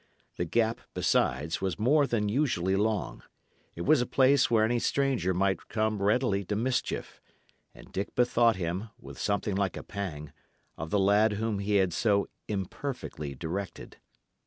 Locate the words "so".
11.93-12.27